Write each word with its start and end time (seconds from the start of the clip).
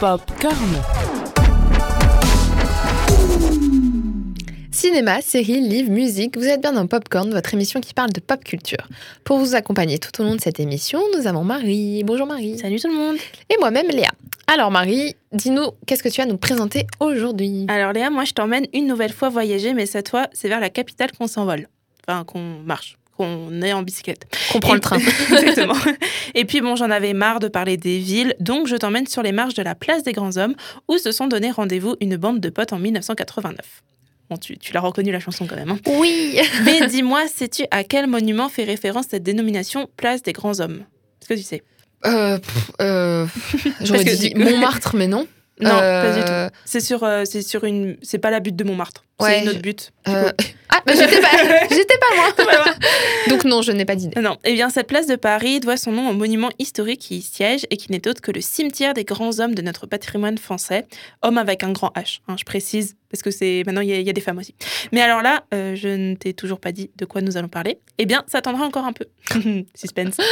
Popcorn. 0.00 0.56
Cinéma, 4.70 5.20
séries, 5.20 5.60
livres, 5.60 5.90
musique, 5.90 6.36
vous 6.36 6.46
êtes 6.46 6.60
bien 6.60 6.72
dans 6.72 6.86
Popcorn, 6.86 7.30
votre 7.30 7.54
émission 7.54 7.80
qui 7.80 7.94
parle 7.94 8.12
de 8.12 8.20
pop 8.20 8.42
culture. 8.42 8.88
Pour 9.24 9.38
vous 9.38 9.54
accompagner 9.54 9.98
tout 9.98 10.20
au 10.20 10.24
long 10.24 10.34
de 10.34 10.40
cette 10.40 10.60
émission, 10.60 11.00
nous 11.16 11.26
avons 11.26 11.44
Marie. 11.44 12.02
Bonjour 12.04 12.26
Marie. 12.26 12.58
Salut 12.58 12.80
tout 12.80 12.88
le 12.88 12.94
monde. 12.94 13.16
Et 13.50 13.56
moi-même 13.60 13.88
Léa. 13.88 14.10
Alors 14.46 14.70
Marie, 14.70 15.14
dis-nous, 15.32 15.70
qu'est-ce 15.86 16.02
que 16.02 16.08
tu 16.08 16.20
vas 16.20 16.26
nous 16.26 16.36
présenter 16.36 16.86
aujourd'hui? 17.00 17.66
Alors 17.68 17.92
Léa, 17.92 18.10
moi 18.10 18.24
je 18.24 18.32
t'emmène 18.32 18.66
une 18.72 18.86
nouvelle 18.86 19.12
fois 19.12 19.28
voyager, 19.28 19.74
mais 19.74 19.86
cette 19.86 20.08
fois 20.08 20.28
c'est 20.32 20.48
vers 20.48 20.60
la 20.60 20.70
capitale 20.70 21.12
qu'on 21.12 21.26
s'envole. 21.26 21.68
Enfin, 22.06 22.24
qu'on 22.24 22.58
marche, 22.64 22.98
qu'on 23.16 23.62
est 23.62 23.72
en 23.72 23.82
bicyclette. 23.82 24.24
Qu'on 24.52 24.60
prend 24.60 24.72
Et 24.72 24.74
le 24.76 24.80
train. 24.80 24.98
Exactement. 25.30 25.74
Et 26.34 26.44
puis 26.44 26.60
bon, 26.60 26.76
j'en 26.76 26.90
avais 26.90 27.12
marre 27.12 27.40
de 27.40 27.48
parler 27.48 27.76
des 27.76 27.98
villes, 27.98 28.34
donc 28.40 28.66
je 28.66 28.76
t'emmène 28.76 29.06
sur 29.06 29.22
les 29.22 29.32
marches 29.32 29.54
de 29.54 29.62
la 29.62 29.74
place 29.74 30.02
des 30.02 30.12
grands 30.12 30.36
hommes, 30.36 30.54
où 30.88 30.98
se 30.98 31.12
sont 31.12 31.26
donné 31.26 31.50
rendez-vous 31.50 31.96
une 32.00 32.16
bande 32.16 32.40
de 32.40 32.48
potes 32.50 32.72
en 32.72 32.78
1989. 32.78 33.56
Bon, 34.30 34.36
tu, 34.38 34.56
tu 34.58 34.72
l'as 34.72 34.80
reconnu 34.80 35.12
la 35.12 35.20
chanson 35.20 35.46
quand 35.46 35.56
même. 35.56 35.70
hein. 35.70 35.78
Oui 35.86 36.38
Mais 36.64 36.86
dis-moi, 36.86 37.24
sais-tu 37.32 37.64
à 37.70 37.84
quel 37.84 38.06
monument 38.06 38.48
fait 38.48 38.64
référence 38.64 39.06
cette 39.10 39.22
dénomination 39.22 39.88
place 39.96 40.22
des 40.22 40.32
grands 40.32 40.60
hommes 40.60 40.84
Est-ce 41.20 41.28
que 41.28 41.34
tu 41.34 41.42
sais? 41.42 41.62
Euh, 42.06 42.38
euh, 42.80 43.26
J'aurais 43.82 44.04
que 44.04 44.10
dit 44.14 44.32
coup- 44.32 44.40
Montmartre, 44.40 44.96
mais 44.96 45.06
non. 45.08 45.26
Non, 45.60 45.70
pas 45.70 46.12
du 46.12 46.20
Euh, 46.20 46.48
tout. 46.48 46.54
C'est 46.64 46.80
sur, 46.80 47.04
euh, 47.04 47.22
c'est 47.24 47.40
sur 47.42 47.62
une, 47.64 47.96
c'est 48.02 48.18
pas 48.18 48.30
la 48.30 48.40
butte 48.40 48.56
de 48.56 48.64
Montmartre. 48.64 49.04
Ouais, 49.20 49.36
c'est 49.36 49.42
une 49.44 49.48
autre 49.50 49.62
butte. 49.62 49.92
euh. 50.08 50.32
Ah, 50.68 50.80
bah, 50.84 50.92
j'étais 50.96 51.20
pas, 51.20 51.28
j'étais 51.70 51.98
pas 51.98 52.16
moi. 52.16 52.32
Donc 53.44 53.50
non, 53.52 53.60
je 53.62 53.72
n'ai 53.72 53.84
pas 53.84 53.94
d'idée. 53.94 54.18
Non, 54.22 54.38
eh 54.44 54.54
bien 54.54 54.70
cette 54.70 54.86
place 54.86 55.06
de 55.06 55.16
Paris 55.16 55.60
doit 55.60 55.76
son 55.76 55.92
nom 55.92 56.08
au 56.08 56.14
monument 56.14 56.48
historique 56.58 57.00
qui 57.00 57.18
y 57.18 57.22
siège 57.22 57.66
et 57.70 57.76
qui 57.76 57.92
n'est 57.92 58.08
autre 58.08 58.22
que 58.22 58.30
le 58.32 58.40
cimetière 58.40 58.94
des 58.94 59.04
grands 59.04 59.38
hommes 59.38 59.54
de 59.54 59.60
notre 59.60 59.86
patrimoine 59.86 60.38
français, 60.38 60.86
homme 61.22 61.36
avec 61.36 61.62
un 61.62 61.70
grand 61.72 61.92
H, 61.94 62.20
hein, 62.26 62.36
je 62.38 62.44
précise, 62.44 62.96
parce 63.10 63.22
que 63.22 63.30
c'est 63.30 63.62
maintenant 63.66 63.82
il 63.82 63.88
y, 63.88 63.92
a- 63.92 63.98
il 64.00 64.06
y 64.06 64.08
a 64.10 64.14
des 64.14 64.20
femmes 64.22 64.38
aussi. 64.38 64.54
Mais 64.92 65.02
alors 65.02 65.20
là, 65.20 65.44
euh, 65.52 65.74
je 65.76 65.88
ne 65.88 66.14
t'ai 66.14 66.32
toujours 66.32 66.58
pas 66.58 66.72
dit 66.72 66.90
de 66.96 67.04
quoi 67.04 67.20
nous 67.20 67.36
allons 67.36 67.48
parler. 67.48 67.80
Eh 67.98 68.06
bien, 68.06 68.24
ça 68.28 68.38
attendra 68.38 68.64
encore 68.64 68.86
un 68.86 68.94
peu. 68.94 69.04
Suspense. 69.74 70.16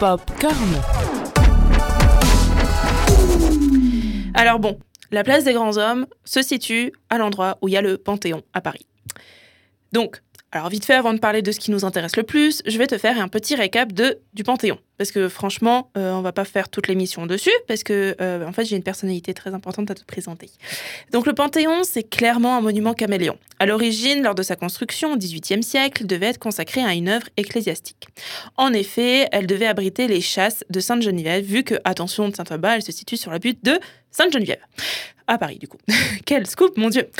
Popcorn. 0.00 0.54
Alors 4.34 4.58
bon, 4.58 4.78
la 5.12 5.22
place 5.22 5.44
des 5.44 5.52
grands 5.52 5.76
hommes 5.78 6.06
se 6.24 6.42
situe 6.42 6.92
à 7.08 7.18
l'endroit 7.18 7.58
où 7.62 7.68
il 7.68 7.72
y 7.74 7.76
a 7.76 7.82
le 7.82 7.98
Panthéon 7.98 8.42
à 8.52 8.60
Paris. 8.60 8.84
Donc, 9.92 10.20
alors 10.52 10.68
vite 10.68 10.84
fait, 10.84 10.94
avant 10.94 11.12
de 11.12 11.18
parler 11.18 11.42
de 11.42 11.52
ce 11.52 11.60
qui 11.60 11.70
nous 11.70 11.84
intéresse 11.84 12.16
le 12.16 12.22
plus, 12.22 12.62
je 12.66 12.78
vais 12.78 12.86
te 12.86 12.98
faire 12.98 13.20
un 13.20 13.28
petit 13.28 13.54
récap 13.54 13.92
de, 13.92 14.18
du 14.34 14.44
Panthéon. 14.44 14.78
Parce 14.98 15.12
que 15.12 15.28
franchement, 15.28 15.90
euh, 15.96 16.12
on 16.12 16.22
va 16.22 16.32
pas 16.32 16.44
faire 16.44 16.68
toute 16.68 16.88
l'émission 16.88 17.26
dessus, 17.26 17.52
parce 17.68 17.84
que 17.84 18.16
euh, 18.20 18.46
en 18.46 18.52
fait, 18.52 18.64
j'ai 18.64 18.76
une 18.76 18.82
personnalité 18.82 19.32
très 19.32 19.54
importante 19.54 19.90
à 19.90 19.94
te 19.94 20.04
présenter. 20.04 20.50
Donc 21.12 21.26
le 21.26 21.34
Panthéon, 21.34 21.84
c'est 21.84 22.02
clairement 22.02 22.56
un 22.56 22.60
monument 22.60 22.94
caméléon. 22.94 23.38
À 23.60 23.66
l'origine, 23.66 24.22
lors 24.22 24.34
de 24.34 24.42
sa 24.42 24.56
construction 24.56 25.12
au 25.12 25.16
XVIIIe 25.16 25.62
siècle, 25.62 26.04
devait 26.06 26.26
être 26.26 26.38
consacré 26.38 26.82
à 26.82 26.94
une 26.94 27.08
œuvre 27.08 27.28
ecclésiastique. 27.36 28.08
En 28.56 28.72
effet, 28.72 29.28
elle 29.32 29.46
devait 29.46 29.66
abriter 29.66 30.08
les 30.08 30.20
chasses 30.20 30.64
de 30.68 30.80
Sainte-Geneviève, 30.80 31.44
vu 31.44 31.62
que, 31.62 31.76
attention, 31.84 32.28
de 32.28 32.34
Saint-Ouen, 32.34 32.74
elle 32.74 32.82
se 32.82 32.92
situe 32.92 33.16
sur 33.16 33.30
la 33.30 33.38
butte 33.38 33.64
de 33.64 33.78
Sainte-Geneviève. 34.10 34.60
À 35.26 35.36
Paris, 35.36 35.58
du 35.58 35.68
coup. 35.68 35.76
Quel 36.24 36.46
scoop, 36.46 36.78
mon 36.78 36.88
Dieu 36.88 37.10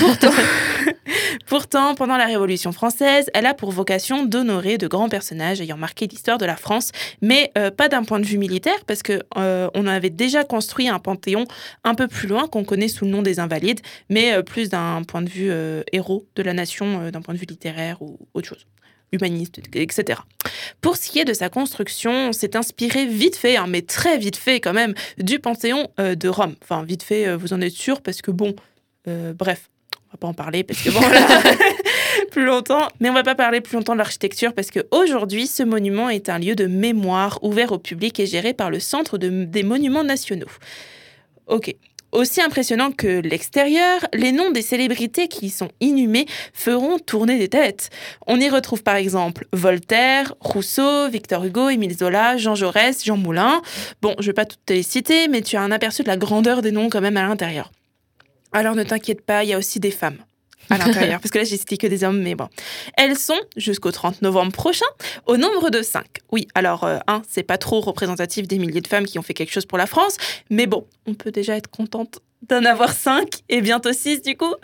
pourtant, 1.46 1.94
pendant 1.94 2.16
la 2.16 2.24
Révolution 2.24 2.72
française, 2.72 3.28
elle 3.34 3.44
a 3.44 3.52
pour 3.52 3.70
vocation 3.70 4.24
d'honorer 4.24 4.78
de 4.78 4.88
grands 4.88 5.10
personnages 5.10 5.60
ayant 5.60 5.76
marqué 5.76 6.06
l'histoire 6.06 6.38
de 6.38 6.46
la 6.46 6.56
France, 6.56 6.90
mais 7.20 7.52
euh, 7.56 7.70
pas 7.70 7.88
d'un 7.88 8.04
point 8.04 8.20
de 8.20 8.26
vue 8.26 8.38
militaire, 8.38 8.84
parce 8.86 9.02
que 9.02 9.22
euh, 9.36 9.68
on 9.74 9.86
avait 9.86 10.10
déjà 10.10 10.44
construit 10.44 10.88
un 10.88 10.98
panthéon 10.98 11.44
un 11.84 11.94
peu 11.94 12.08
plus 12.08 12.28
loin, 12.28 12.46
qu'on 12.48 12.64
connaît 12.64 12.88
sous 12.88 13.04
le 13.04 13.10
nom 13.10 13.22
des 13.22 13.40
Invalides, 13.40 13.80
mais 14.08 14.32
euh, 14.32 14.42
plus 14.42 14.68
d'un 14.68 15.02
point 15.02 15.22
de 15.22 15.28
vue 15.28 15.50
euh, 15.50 15.82
héros 15.92 16.26
de 16.36 16.42
la 16.42 16.52
nation, 16.52 17.10
d'un 17.10 17.22
point 17.22 17.34
de 17.34 17.38
vue 17.38 17.46
littéraire 17.46 18.00
ou 18.02 18.18
autre 18.34 18.48
chose 18.48 18.66
humaniste, 19.12 19.60
etc. 19.74 20.20
Pour 20.80 20.96
ce 20.96 21.10
qui 21.10 21.18
est 21.18 21.24
de 21.24 21.32
sa 21.32 21.48
construction, 21.48 22.28
on 22.28 22.32
s'est 22.32 22.54
inspiré 22.54 23.06
vite 23.06 23.34
fait, 23.34 23.56
hein, 23.56 23.66
mais 23.68 23.82
très 23.82 24.18
vite 24.18 24.36
fait 24.36 24.60
quand 24.60 24.72
même, 24.72 24.94
du 25.18 25.40
Panthéon 25.40 25.88
de 25.98 26.28
Rome. 26.28 26.54
Enfin, 26.62 26.84
vite 26.84 27.02
fait, 27.02 27.34
vous 27.34 27.52
en 27.52 27.60
êtes 27.60 27.72
sûr, 27.72 28.02
parce 28.02 28.22
que 28.22 28.30
bon, 28.30 28.54
bref, 29.34 29.68
on 29.96 30.12
va 30.12 30.18
pas 30.20 30.28
en 30.28 30.34
parler, 30.34 30.62
parce 30.62 30.80
que 30.80 30.90
bon, 30.90 31.00
là, 31.00 31.42
plus 32.30 32.44
longtemps, 32.44 32.88
mais 33.00 33.10
on 33.10 33.12
va 33.12 33.22
pas 33.22 33.34
parler 33.34 33.60
plus 33.60 33.74
longtemps 33.76 33.92
de 33.92 33.98
l'architecture, 33.98 34.54
parce 34.54 34.70
que 34.70 34.80
aujourd'hui, 34.90 35.46
ce 35.46 35.62
monument 35.62 36.08
est 36.08 36.28
un 36.28 36.38
lieu 36.38 36.54
de 36.54 36.66
mémoire 36.66 37.38
ouvert 37.42 37.72
au 37.72 37.78
public 37.78 38.18
et 38.20 38.26
géré 38.26 38.54
par 38.54 38.70
le 38.70 38.80
Centre 38.80 39.18
de- 39.18 39.44
des 39.44 39.62
Monuments 39.62 40.04
Nationaux. 40.04 40.46
Ok. 41.46 41.74
Aussi 42.12 42.40
impressionnant 42.40 42.90
que 42.90 43.20
l'extérieur, 43.20 44.00
les 44.14 44.32
noms 44.32 44.50
des 44.50 44.62
célébrités 44.62 45.28
qui 45.28 45.46
y 45.46 45.50
sont 45.50 45.68
inhumés 45.80 46.26
feront 46.52 46.98
tourner 46.98 47.38
des 47.38 47.46
têtes. 47.48 47.90
On 48.26 48.40
y 48.40 48.48
retrouve 48.48 48.82
par 48.82 48.96
exemple 48.96 49.46
Voltaire, 49.52 50.34
Rousseau, 50.40 51.08
Victor 51.08 51.44
Hugo, 51.44 51.68
Émile 51.68 51.96
Zola, 51.96 52.36
Jean 52.36 52.56
Jaurès, 52.56 53.04
Jean 53.04 53.16
Moulin. 53.16 53.62
Bon, 54.02 54.16
je 54.18 54.26
vais 54.26 54.32
pas 54.32 54.44
toutes 54.44 54.64
te 54.66 54.72
les 54.72 54.82
citer, 54.82 55.28
mais 55.28 55.40
tu 55.40 55.56
as 55.56 55.60
un 55.62 55.70
aperçu 55.70 56.02
de 56.02 56.08
la 56.08 56.16
grandeur 56.16 56.62
des 56.62 56.72
noms 56.72 56.88
quand 56.90 57.00
même 57.00 57.16
à 57.16 57.22
l'intérieur. 57.22 57.70
Alors 58.50 58.74
ne 58.74 58.82
t'inquiète 58.82 59.20
pas, 59.20 59.44
il 59.44 59.50
y 59.50 59.52
a 59.52 59.58
aussi 59.58 59.78
des 59.78 59.92
femmes 59.92 60.18
à 60.70 60.78
l'intérieur, 60.78 61.20
parce 61.20 61.30
que 61.30 61.38
là 61.38 61.44
j'ai 61.44 61.56
cité 61.56 61.76
que 61.76 61.86
des 61.86 62.04
hommes, 62.04 62.20
mais 62.20 62.34
bon. 62.34 62.48
Elles 62.96 63.18
sont, 63.18 63.38
jusqu'au 63.56 63.90
30 63.90 64.22
novembre 64.22 64.52
prochain, 64.52 64.86
au 65.26 65.36
nombre 65.36 65.70
de 65.70 65.82
5. 65.82 66.04
Oui, 66.32 66.48
alors, 66.54 66.84
euh, 66.84 66.98
un, 67.06 67.22
c'est 67.28 67.42
pas 67.42 67.58
trop 67.58 67.80
représentatif 67.80 68.46
des 68.48 68.58
milliers 68.58 68.80
de 68.80 68.86
femmes 68.86 69.06
qui 69.06 69.18
ont 69.18 69.22
fait 69.22 69.34
quelque 69.34 69.52
chose 69.52 69.66
pour 69.66 69.78
la 69.78 69.86
France, 69.86 70.16
mais 70.48 70.66
bon, 70.66 70.86
on 71.06 71.14
peut 71.14 71.30
déjà 71.30 71.56
être 71.56 71.68
contente 71.68 72.20
d'en 72.48 72.64
avoir 72.64 72.92
5 72.92 73.28
et 73.48 73.60
bientôt 73.60 73.92
6 73.92 74.22
du 74.22 74.36
coup. 74.36 74.54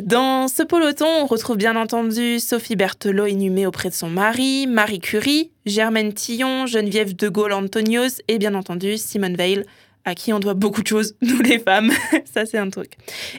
Dans 0.00 0.48
ce 0.48 0.62
peloton, 0.62 1.06
on 1.06 1.26
retrouve 1.26 1.56
bien 1.56 1.76
entendu 1.76 2.38
Sophie 2.40 2.76
Berthelot 2.76 3.26
inhumée 3.26 3.66
auprès 3.66 3.88
de 3.88 3.94
son 3.94 4.08
mari, 4.08 4.66
Marie 4.66 5.00
Curie, 5.00 5.50
Germaine 5.64 6.12
Tillon, 6.12 6.66
Geneviève 6.66 7.16
de 7.16 7.28
Gaulle 7.28 7.52
Antonios 7.52 8.20
et 8.28 8.38
bien 8.38 8.54
entendu 8.54 8.98
Simone 8.98 9.36
Veil, 9.36 9.64
à 10.06 10.14
qui 10.14 10.32
on 10.32 10.38
doit 10.38 10.54
beaucoup 10.54 10.82
de 10.82 10.86
choses, 10.86 11.16
nous 11.20 11.40
les 11.42 11.58
femmes. 11.58 11.92
Ça, 12.32 12.46
c'est 12.46 12.56
un 12.56 12.70
truc. 12.70 12.92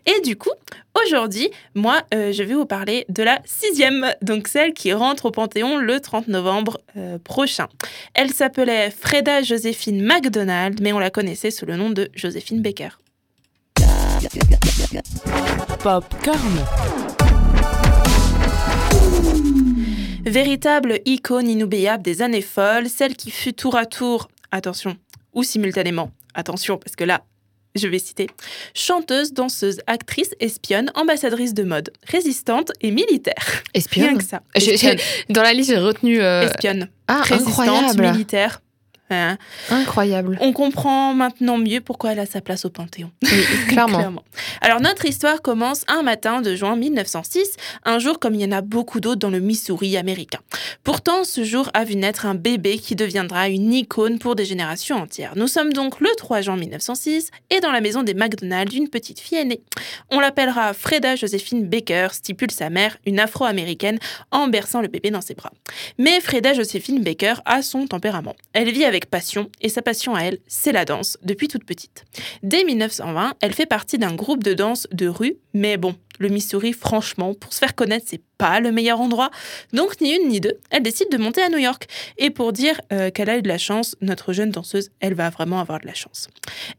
Et 0.06 0.22
du 0.22 0.36
coup, 0.36 0.52
aujourd'hui, 1.04 1.50
moi, 1.74 2.04
euh, 2.14 2.32
je 2.32 2.44
vais 2.44 2.54
vous 2.54 2.66
parler 2.66 3.06
de 3.10 3.24
la 3.24 3.40
sixième, 3.46 4.14
donc 4.22 4.48
celle 4.48 4.74
qui 4.74 4.94
rentre 4.94 5.26
au 5.26 5.32
Panthéon 5.32 5.78
le 5.78 6.00
30 6.00 6.28
novembre 6.28 6.80
euh, 6.98 7.18
prochain. 7.18 7.68
Elle 8.14 8.32
s'appelait 8.32 8.92
Freda 8.92 9.42
Joséphine 9.42 10.04
MacDonald, 10.04 10.80
mais 10.82 10.94
on 10.94 11.00
la 11.00 11.10
connaissait 11.10 11.52
sous 11.52 11.66
le 11.66 11.78
nom 11.78 11.90
de 11.90 12.10
Joséphine 12.14 12.62
Baker. 12.62 12.90
Popcorn. 15.82 16.66
Véritable 20.26 21.00
icône 21.06 21.48
inoubliable 21.48 22.04
des 22.04 22.22
années 22.22 22.42
folles, 22.42 22.90
celle 22.90 23.16
qui 23.16 23.32
fut 23.32 23.54
tour 23.54 23.78
à 23.78 23.86
tour, 23.86 24.28
attention, 24.52 24.98
ou 25.34 25.44
simultanément, 25.44 26.12
attention, 26.38 26.78
parce 26.78 26.96
que 26.96 27.04
là, 27.04 27.24
je 27.76 27.88
vais 27.88 28.00
citer, 28.00 28.28
chanteuse, 28.74 29.34
danseuse, 29.34 29.80
actrice, 29.86 30.34
espionne, 30.40 30.92
ambassadrice 30.96 31.54
de 31.54 31.64
mode, 31.64 31.92
résistante 32.08 32.72
et 32.82 32.90
militaire. 32.92 33.36
Rien 33.46 33.62
Espionne. 33.76 34.18
que 34.18 34.24
ça. 34.24 34.42
Dans 35.30 35.44
la 35.44 35.54
liste, 35.54 35.70
j'ai 35.70 35.78
retenu. 35.78 36.20
euh, 36.22 36.44
espionne. 36.50 36.90
Ah, 37.08 37.22
Résistante, 37.24 37.60
incroyable. 37.60 38.02
militaire. 38.12 38.62
Hein. 39.10 39.38
Incroyable. 39.70 40.38
On 40.42 40.54
comprend 40.54 41.14
maintenant 41.14 41.58
mieux 41.58 41.82
pourquoi 41.82 42.12
elle 42.12 42.20
a 42.20 42.26
sa 42.26 42.42
place 42.42 42.66
au 42.66 42.70
Panthéon. 42.70 43.12
Oui, 43.24 43.30
clairement. 43.68 43.98
Clairement. 43.98 44.24
Alors 44.62 44.82
notre 44.82 45.06
histoire 45.06 45.42
commence 45.42 45.84
un 45.88 46.04
matin 46.04 46.42
de 46.42 46.56
juin 46.56 46.76
1906, 46.76 47.56
un 47.86 48.00
jour 48.00 48.20
comme 48.20 48.36
il 48.36 48.42
y 48.42 48.46
en 48.46 48.52
a 48.52 48.62
beaucoup 48.62 49.00
d'autres 49.00 49.20
dans 49.20 49.30
le 49.30 49.40
Missouri 49.40 49.98
américain. 49.98 50.40
Pourtant, 50.84 51.24
ce 51.24 51.44
jour 51.44 51.70
a 51.74 51.84
vu 51.84 51.96
naître 51.96 52.26
un 52.26 52.36
bébé 52.36 52.78
qui 52.78 52.96
deviendra 52.96 53.50
une 53.50 53.74
icône 53.74 54.20
pour 54.20 54.36
des 54.36 54.46
générations 54.46 54.98
entières. 54.98 55.34
Nous 55.36 55.48
sommes 55.48 55.74
donc 55.74 56.00
le 56.00 56.10
3 56.18 56.42
juin 56.42 56.58
1906 56.58 57.32
et 57.50 57.60
dans 57.60 57.72
la 57.72 57.82
maison 57.82 58.04
des 58.04 58.14
McDonald's, 58.14 58.76
une 58.76 58.90
petite 58.90 59.20
fille 59.20 59.38
est 59.38 59.46
née. 59.46 59.62
On 60.12 60.20
l'appellera 60.20 60.74
Freda 60.74 61.16
Joséphine 61.16 61.68
Baker, 61.68 62.10
stipule 62.12 62.52
sa 62.52 62.70
mère, 62.70 62.98
une 63.06 63.20
afro-américaine, 63.20 64.00
en 64.32 64.48
berçant 64.48 64.82
le 64.82 64.88
bébé 64.88 65.12
dans 65.12 65.22
ses 65.22 65.34
bras. 65.34 65.52
Mais 65.98 66.20
Freda 66.20 66.54
Joséphine 66.54 67.04
Baker 67.04 67.36
a 67.46 67.62
son 67.62 67.88
tempérament. 67.88 68.36
Elle 68.54 68.72
vit 68.72 68.86
avec 68.86 68.97
passion 69.06 69.50
et 69.62 69.70
sa 69.70 69.82
passion 69.82 70.16
à 70.16 70.22
elle, 70.22 70.40
c'est 70.48 70.72
la 70.72 70.86
danse, 70.86 71.18
depuis 71.24 71.48
toute 71.48 71.64
petite. 71.64 72.06
Dès 72.44 72.64
1920, 72.64 73.36
elle 73.42 73.54
fait 73.54 73.66
partie 73.66 73.98
d'un 73.98 74.16
groupe 74.16 74.44
de 74.44 74.54
danse 74.54 74.88
de 74.92 75.08
rue, 75.08 75.38
mais 75.54 75.78
bon, 75.78 75.96
le 76.20 76.30
Missouri, 76.30 76.74
franchement, 76.74 77.34
pour 77.34 77.54
se 77.54 77.60
faire 77.60 77.76
connaître, 77.76 78.06
c'est 78.08 78.22
pas 78.38 78.60
le 78.60 78.72
meilleur 78.72 79.00
endroit. 79.00 79.30
Donc, 79.74 80.02
ni 80.02 80.16
une 80.16 80.30
ni 80.30 80.40
deux, 80.40 80.58
elle 80.72 80.84
décide 80.84 81.12
de 81.12 81.18
monter 81.18 81.42
à 81.42 81.50
New 81.50 81.58
York. 81.58 81.88
Et 82.18 82.30
pour 82.30 82.54
dire 82.54 82.82
euh, 82.92 83.12
qu'elle 83.12 83.30
a 83.30 83.38
eu 83.38 83.42
de 83.42 83.48
la 83.48 83.58
chance, 83.58 83.96
notre 84.02 84.34
jeune 84.34 84.52
danseuse, 84.52 84.90
elle 85.00 85.14
va 85.14 85.30
vraiment 85.30 85.60
avoir 85.60 85.80
de 85.80 85.88
la 85.88 85.94
chance. 85.94 86.28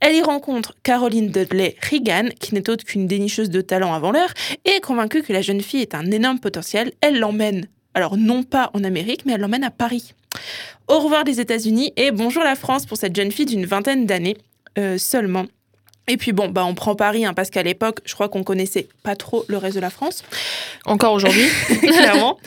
Elle 0.00 0.16
y 0.16 0.22
rencontre 0.22 0.74
Caroline 0.82 1.30
Dudley 1.30 1.76
Reagan, 1.88 2.28
qui 2.40 2.54
n'est 2.54 2.68
autre 2.68 2.84
qu'une 2.84 3.06
dénicheuse 3.06 3.50
de 3.50 3.60
talent 3.60 3.94
avant 3.94 4.10
l'heure, 4.10 4.32
et 4.64 4.80
convaincue 4.80 5.22
que 5.22 5.32
la 5.32 5.42
jeune 5.42 5.60
fille 5.60 5.82
est 5.82 5.94
un 5.94 6.10
énorme 6.10 6.40
potentiel, 6.40 6.92
elle 7.00 7.18
l'emmène. 7.18 7.68
Alors, 7.94 8.16
non 8.16 8.42
pas 8.42 8.70
en 8.74 8.84
Amérique, 8.84 9.24
mais 9.24 9.32
elle 9.32 9.40
l'emmène 9.40 9.64
à 9.64 9.70
Paris. 9.70 10.14
Au 10.88 11.00
revoir 11.00 11.24
les 11.24 11.40
États-Unis 11.40 11.92
et 11.96 12.10
bonjour 12.10 12.42
la 12.42 12.54
France 12.54 12.86
pour 12.86 12.96
cette 12.96 13.14
jeune 13.14 13.32
fille 13.32 13.46
d'une 13.46 13.66
vingtaine 13.66 14.06
d'années 14.06 14.36
euh, 14.78 14.96
seulement. 14.98 15.46
Et 16.08 16.16
puis 16.16 16.32
bon, 16.32 16.48
bah 16.48 16.64
on 16.64 16.74
prend 16.74 16.94
Paris 16.94 17.26
hein, 17.26 17.34
parce 17.34 17.50
qu'à 17.50 17.62
l'époque, 17.62 18.00
je 18.06 18.14
crois 18.14 18.30
qu'on 18.30 18.42
connaissait 18.42 18.88
pas 19.02 19.14
trop 19.14 19.44
le 19.46 19.58
reste 19.58 19.76
de 19.76 19.80
la 19.80 19.90
France. 19.90 20.24
Encore 20.86 21.12
aujourd'hui. 21.12 21.46
clairement. 21.82 22.38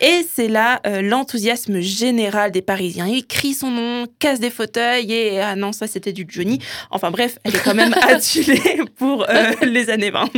Et 0.00 0.26
c'est 0.32 0.48
là 0.48 0.80
euh, 0.86 1.02
l'enthousiasme 1.02 1.80
général 1.80 2.50
des 2.50 2.62
Parisiens. 2.62 3.06
Ils 3.06 3.26
crient 3.26 3.52
son 3.52 3.70
nom, 3.70 4.06
cassent 4.18 4.40
des 4.40 4.50
fauteuils 4.50 5.12
et 5.12 5.40
ah 5.40 5.54
non, 5.54 5.72
ça 5.72 5.86
c'était 5.86 6.14
du 6.14 6.26
Johnny. 6.26 6.60
Enfin 6.90 7.10
bref, 7.10 7.38
elle 7.44 7.54
est 7.54 7.62
quand 7.62 7.74
même 7.74 7.94
adulée 8.08 8.80
pour 8.96 9.28
euh, 9.28 9.52
les 9.62 9.90
années 9.90 10.10
20. 10.10 10.30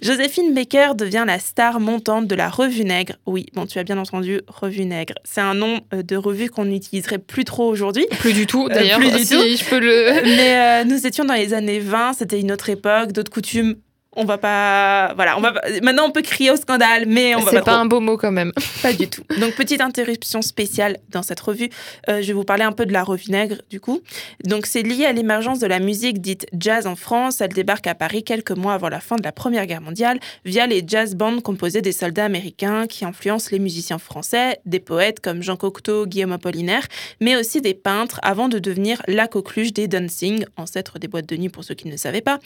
Joséphine 0.00 0.54
Baker 0.54 0.92
devient 0.96 1.24
la 1.26 1.40
star 1.40 1.80
montante 1.80 2.28
de 2.28 2.34
la 2.36 2.48
Revue 2.48 2.84
Nègre. 2.84 3.14
Oui, 3.26 3.46
bon, 3.54 3.66
tu 3.66 3.80
as 3.80 3.82
bien 3.82 3.98
entendu, 3.98 4.40
Revue 4.46 4.84
Nègre. 4.84 5.14
C'est 5.24 5.40
un 5.40 5.54
nom 5.54 5.80
euh, 5.92 6.04
de 6.04 6.16
revue 6.16 6.48
qu'on 6.48 6.66
n'utiliserait 6.66 7.18
plus 7.18 7.44
trop 7.44 7.68
aujourd'hui. 7.68 8.06
Plus 8.20 8.34
du 8.34 8.46
tout, 8.46 8.68
d'ailleurs. 8.68 9.00
plus 9.00 9.10
du 9.10 9.24
si 9.24 9.34
tout. 9.34 9.42
je 9.42 9.68
peux 9.68 9.80
le. 9.80 10.22
Mais 10.22 10.84
nous 10.84 11.06
étions 11.06 11.24
dans 11.24 11.34
les 11.34 11.54
années 11.54 11.80
20, 11.80 12.19
c'était 12.20 12.38
une 12.38 12.52
autre 12.52 12.68
époque, 12.68 13.12
d'autres 13.12 13.32
coutumes. 13.32 13.76
On 14.20 14.24
va 14.26 14.36
pas, 14.36 15.14
voilà, 15.14 15.38
on 15.38 15.40
va 15.40 15.52
pas- 15.52 15.62
maintenant 15.82 16.04
on 16.06 16.10
peut 16.10 16.20
crier 16.20 16.50
au 16.50 16.56
scandale, 16.56 17.04
mais 17.06 17.34
on 17.34 17.40
va 17.40 17.50
C'est 17.50 17.56
pas, 17.58 17.62
pas 17.64 17.70
trop. 17.72 17.80
un 17.80 17.86
beau 17.86 18.00
mot 18.00 18.16
quand 18.18 18.30
même. 18.32 18.52
Pas 18.82 18.92
du 18.92 19.08
tout. 19.08 19.22
Donc, 19.38 19.54
petite 19.54 19.80
interruption 19.80 20.42
spéciale 20.42 20.98
dans 21.08 21.22
cette 21.22 21.40
revue. 21.40 21.68
Euh, 22.08 22.20
je 22.22 22.26
vais 22.28 22.32
vous 22.34 22.44
parler 22.44 22.64
un 22.64 22.72
peu 22.72 22.84
de 22.86 22.92
la 22.92 23.02
revue 23.02 23.30
Nègre, 23.30 23.56
du 23.70 23.80
coup. 23.80 24.00
Donc, 24.44 24.66
c'est 24.66 24.82
lié 24.82 25.04
à 25.06 25.12
l'émergence 25.12 25.58
de 25.58 25.66
la 25.66 25.78
musique 25.80 26.20
dite 26.20 26.46
jazz 26.58 26.86
en 26.86 26.96
France. 26.96 27.40
Elle 27.40 27.52
débarque 27.52 27.86
à 27.86 27.94
Paris 27.94 28.22
quelques 28.24 28.50
mois 28.52 28.74
avant 28.74 28.88
la 28.90 29.00
fin 29.00 29.16
de 29.16 29.22
la 29.22 29.32
Première 29.32 29.66
Guerre 29.66 29.80
mondiale 29.80 30.18
via 30.44 30.66
les 30.66 30.82
jazz 30.86 31.14
bands 31.14 31.40
composés 31.40 31.80
des 31.82 31.92
soldats 31.92 32.24
américains 32.26 32.86
qui 32.86 33.04
influencent 33.04 33.48
les 33.52 33.58
musiciens 33.58 33.98
français, 33.98 34.58
des 34.66 34.80
poètes 34.80 35.20
comme 35.20 35.42
Jean 35.42 35.56
Cocteau, 35.56 36.06
Guillaume 36.06 36.32
Apollinaire, 36.32 36.86
mais 37.20 37.36
aussi 37.36 37.60
des 37.60 37.74
peintres 37.74 38.18
avant 38.22 38.48
de 38.48 38.58
devenir 38.58 39.00
la 39.08 39.28
coqueluche 39.28 39.72
des 39.72 39.88
dancing, 39.88 40.44
ancêtre 40.56 40.98
des 40.98 41.08
boîtes 41.08 41.26
de 41.28 41.36
nuit 41.36 41.48
pour 41.48 41.64
ceux 41.64 41.74
qui 41.74 41.86
ne 41.86 41.92
le 41.92 41.98
savaient 41.98 42.20
pas, 42.20 42.38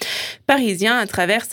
parisiens 0.47 0.99
à 0.99 1.07
travers 1.07 1.45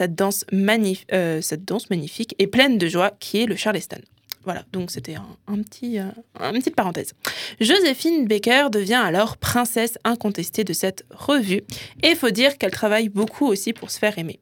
euh, 1.14 1.42
cette 1.42 1.66
danse 1.66 1.90
magnifique 1.90 2.36
et 2.40 2.48
pleine 2.48 2.78
de 2.78 2.88
joie 2.88 3.12
qui 3.20 3.42
est 3.42 3.46
le 3.46 3.56
Charleston. 3.56 4.02
Voilà, 4.44 4.64
donc 4.74 4.90
c'était 4.90 5.16
un, 5.16 5.62
petit, 5.62 6.00
euh, 6.00 6.06
une 6.40 6.60
petite 6.60 6.76
parenthèse. 6.76 7.14
Joséphine 7.60 8.28
Baker 8.28 8.70
devient 8.72 8.96
alors 8.96 9.38
princesse 9.38 10.00
incontestée 10.04 10.64
de 10.64 10.74
cette 10.74 11.06
revue. 11.12 11.62
Et 12.02 12.16
faut 12.16 12.32
dire 12.32 12.58
qu'elle 12.58 12.72
travaille 12.72 13.10
beaucoup 13.10 13.46
aussi 13.46 13.72
pour 13.74 13.92
se 13.92 14.00
faire 14.00 14.18
aimer. 14.18 14.40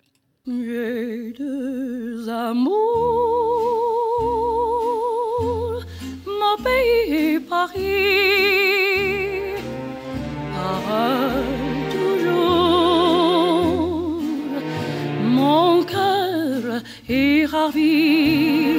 Deux 0.48 2.30
amours, 2.30 2.75
mon 6.25 6.63
pays 6.63 7.13
et 7.13 7.39
Paris, 7.42 7.80
cœur 17.09 17.17
est 17.17 17.45
ravi, 17.45 18.73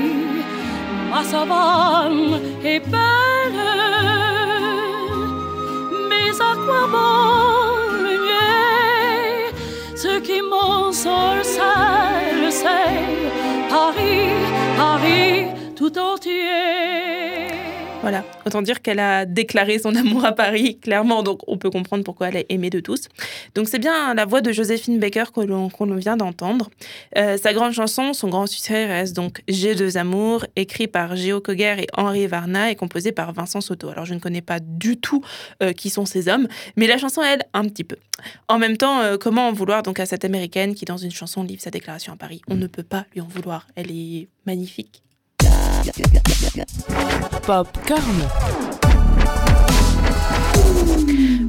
ma 1.10 1.22
savane 1.24 2.40
est 2.64 2.80
belle, 2.80 3.62
mais 6.08 6.30
à 6.40 6.54
quoi 6.64 6.82
bon 6.94 8.14
nier 8.24 9.52
ce 9.96 10.12
qui 10.20 10.40
m'ensorcelle, 10.42 12.50
c'est 12.50 13.04
Paris, 13.68 14.30
Paris 14.76 15.46
tout 15.76 15.98
entier. 15.98 17.48
Voilà, 18.02 18.22
dire 18.62 18.82
qu'elle 18.82 18.98
a 18.98 19.24
déclaré 19.24 19.78
son 19.78 19.94
amour 19.96 20.24
à 20.24 20.32
Paris, 20.32 20.78
clairement, 20.78 21.22
donc 21.22 21.40
on 21.46 21.56
peut 21.56 21.70
comprendre 21.70 22.04
pourquoi 22.04 22.28
elle 22.28 22.36
est 22.36 22.46
aimée 22.48 22.70
de 22.70 22.80
tous. 22.80 23.08
Donc 23.54 23.68
c'est 23.68 23.78
bien 23.78 24.14
la 24.14 24.24
voix 24.24 24.40
de 24.40 24.52
Joséphine 24.52 24.98
Baker 24.98 25.24
que 25.34 25.40
l'on 25.40 25.68
vient 25.96 26.16
d'entendre. 26.16 26.70
Euh, 27.16 27.36
sa 27.36 27.52
grande 27.52 27.72
chanson, 27.72 28.12
son 28.12 28.28
grand 28.28 28.46
succès 28.46 28.86
reste 28.86 29.14
donc 29.14 29.42
J'ai 29.48 29.74
deux 29.74 29.96
amours, 29.96 30.44
écrit 30.56 30.88
par 30.88 31.16
Géo 31.16 31.40
Coguer 31.40 31.76
et 31.78 31.86
Henri 31.96 32.26
Varna 32.26 32.70
et 32.70 32.76
composé 32.76 33.12
par 33.12 33.32
Vincent 33.32 33.60
Soto. 33.60 33.88
Alors 33.88 34.04
je 34.04 34.14
ne 34.14 34.20
connais 34.20 34.42
pas 34.42 34.60
du 34.60 34.96
tout 34.96 35.22
euh, 35.62 35.72
qui 35.72 35.90
sont 35.90 36.04
ces 36.04 36.28
hommes, 36.28 36.48
mais 36.76 36.86
la 36.86 36.98
chanson 36.98 37.22
aide 37.22 37.42
un 37.54 37.64
petit 37.64 37.84
peu. 37.84 37.96
En 38.48 38.58
même 38.58 38.76
temps, 38.76 39.00
euh, 39.00 39.16
comment 39.16 39.48
en 39.48 39.52
vouloir 39.52 39.82
donc 39.82 40.00
à 40.00 40.06
cette 40.06 40.24
américaine 40.24 40.74
qui 40.74 40.84
dans 40.84 40.96
une 40.96 41.10
chanson 41.10 41.42
livre 41.42 41.62
sa 41.62 41.70
déclaration 41.70 42.12
à 42.12 42.16
Paris? 42.16 42.42
On 42.48 42.56
ne 42.56 42.66
peut 42.66 42.82
pas 42.82 43.06
lui 43.14 43.20
en 43.20 43.28
vouloir, 43.28 43.66
elle 43.76 43.90
est 43.90 44.28
magnifique. 44.46 45.02
Popcorn. 47.46 48.28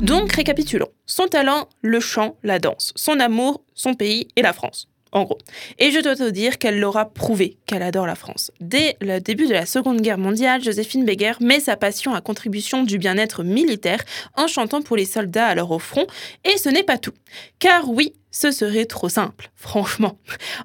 Donc, 0.01 0.33
récapitulons. 0.33 0.89
Son 1.05 1.27
talent, 1.27 1.67
le 1.81 1.99
chant, 1.99 2.37
la 2.43 2.59
danse. 2.59 2.91
Son 2.95 3.19
amour, 3.19 3.63
son 3.73 3.93
pays 3.93 4.27
et 4.35 4.41
la 4.41 4.53
France. 4.53 4.90
En 5.11 5.23
gros. 5.23 5.37
Et 5.77 5.91
je 5.91 5.99
dois 5.99 6.15
te 6.15 6.29
dire 6.29 6.57
qu'elle 6.57 6.79
l'aura 6.79 7.09
prouvé 7.09 7.57
qu'elle 7.65 7.83
adore 7.83 8.07
la 8.07 8.15
France. 8.15 8.51
Dès 8.61 8.95
le 9.01 9.19
début 9.19 9.45
de 9.45 9.53
la 9.53 9.65
Seconde 9.65 10.01
Guerre 10.01 10.17
mondiale, 10.17 10.63
Joséphine 10.63 11.03
Baker 11.03 11.33
met 11.41 11.59
sa 11.59 11.75
passion 11.75 12.13
à 12.13 12.21
contribution 12.21 12.83
du 12.83 12.97
bien-être 12.97 13.43
militaire 13.43 14.03
en 14.35 14.47
chantant 14.47 14.81
pour 14.81 14.95
les 14.95 15.05
soldats 15.05 15.47
alors 15.47 15.71
au 15.71 15.79
front. 15.79 16.07
Et 16.45 16.57
ce 16.57 16.69
n'est 16.69 16.83
pas 16.83 16.97
tout. 16.97 17.13
Car 17.59 17.89
oui, 17.89 18.13
ce 18.31 18.51
serait 18.51 18.85
trop 18.85 19.09
simple, 19.09 19.51
franchement. 19.55 20.17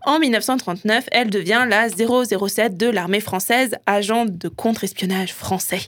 En 0.04 0.20
1939, 0.20 1.08
elle 1.10 1.30
devient 1.30 1.66
la 1.68 1.88
007 1.88 2.76
de 2.76 2.86
l'armée 2.88 3.20
française, 3.20 3.74
agent 3.86 4.26
de 4.26 4.48
contre-espionnage 4.48 5.34
français. 5.34 5.80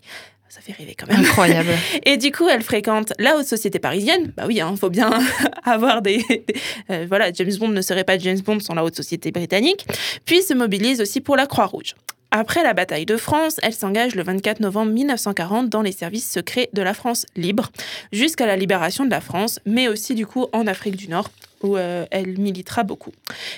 Ça 0.59 0.65
fait 0.65 0.73
rêver 0.73 0.95
quand 0.99 1.07
même. 1.07 1.21
Incroyable. 1.25 1.69
Et 2.05 2.17
du 2.17 2.33
coup, 2.33 2.49
elle 2.49 2.63
fréquente 2.63 3.13
la 3.21 3.37
haute 3.37 3.47
société 3.47 3.79
parisienne. 3.79 4.33
Bah 4.37 4.45
oui, 4.47 4.61
il 4.61 4.77
faut 4.77 4.91
bien 4.91 5.11
avoir 5.65 6.03
des. 6.03 6.19
des- 6.29 6.45
euh, 6.91 7.07
voilà, 7.09 7.33
James 7.33 7.55
Bond 7.59 7.69
ne 7.69 7.81
serait 7.83 8.05
pas 8.05 8.19
James 8.19 8.41
Bond 8.41 8.59
sans 8.61 8.75
la 8.75 8.85
haute 8.85 8.97
société 8.97 9.31
britannique. 9.31 9.87
Puis 10.25 10.43
se 10.43 10.55
mobilise 10.55 11.01
aussi 11.01 11.21
pour 11.21 11.37
la 11.37 11.47
Croix-Rouge. 11.47 11.95
Après 12.31 12.63
la 12.63 12.75
bataille 12.75 13.07
de 13.07 13.17
France, 13.17 13.57
elle 13.63 13.73
s'engage 13.73 14.15
le 14.15 14.23
24 14.23 14.61
novembre 14.61 14.93
1940 14.93 15.69
dans 15.71 15.81
les 15.81 15.93
services 15.93 16.31
secrets 16.31 16.69
de 16.75 16.83
la 16.83 16.93
France 16.93 17.25
libre, 17.37 17.71
jusqu'à 18.13 18.45
la 18.47 18.57
libération 18.57 19.07
de 19.07 19.11
la 19.11 19.23
France, 19.23 19.61
mais 19.65 19.89
aussi 19.89 20.15
du 20.15 20.27
coup 20.27 20.47
en 20.53 20.67
Afrique 20.67 20.97
du 20.97 21.09
Nord, 21.09 21.31
où 21.63 21.77
euh, 21.77 22.07
elle 22.11 22.39
militera 22.39 22.83
beaucoup. 22.85 23.13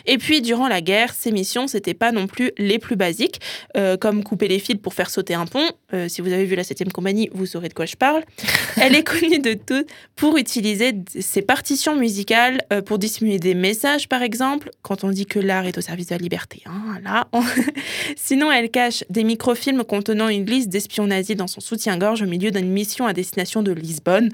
Et 0.07 0.19
puis, 0.19 0.41
durant 0.43 0.69
la 0.69 0.81
guerre, 0.81 1.13
ses 1.15 1.33
missions, 1.33 1.67
c'était 1.67 1.95
pas 1.95 2.13
non 2.13 2.27
plus 2.27 2.51
les 2.59 2.79
plus 2.79 2.97
basiques, 2.97 3.41
euh, 3.77 3.97
comme 3.97 4.23
couper 4.25 4.49
les 4.49 4.59
fils 4.59 4.77
pour 4.83 4.95
faire 4.95 5.11
sauter 5.11 5.35
un 5.35 5.47
pont. 5.47 5.69
Euh, 5.93 6.09
si 6.09 6.21
vous 6.23 6.33
avez 6.33 6.45
vu 6.45 6.55
la 6.57 6.65
7 6.65 6.93
compagnie, 6.93 7.29
vous 7.33 7.47
saurez 7.47 7.69
de 7.69 7.75
quoi 7.75 7.87
je 7.87 7.97
parle. 7.97 8.23
Elle 8.81 8.95
est 8.95 9.03
connue 9.05 9.39
de 9.39 9.55
tout 9.55 9.85
pour 10.17 10.37
utiliser 10.39 10.93
ses 11.19 11.43
partitions 11.43 11.97
musicales 11.97 12.63
pour 12.87 12.99
dissimuler 12.99 13.39
des 13.39 13.55
messages, 13.55 14.09
par 14.09 14.23
exemple, 14.23 14.71
quand 14.83 15.05
on 15.05 15.11
dit 15.11 15.27
que 15.27 15.39
l'art 15.39 15.67
est 15.67 15.77
au 15.77 15.81
service 15.81 16.07
de 16.07 16.15
la 16.15 16.19
liberté. 16.19 16.63
hein, 16.67 16.99
là, 17.03 17.29
on- 17.33 17.43
Sinon, 18.17 18.51
elle 18.51 18.71
cache 18.71 19.05
des 19.11 19.25
microfilms 19.25 19.85
contenant 19.85 20.29
une 20.29 20.47
liste 20.47 20.69
d'espions 20.69 21.07
nazis 21.07 21.37
dans 21.37 21.47
son 21.47 21.61
soutien-gorge 21.61 22.23
au 22.23 22.27
milieu 22.27 22.51
d'une 22.51 22.71
mission 22.71 23.07
à 23.07 23.13
destination 23.13 23.63
de 23.63 23.73
Lisbonne. 23.73 24.31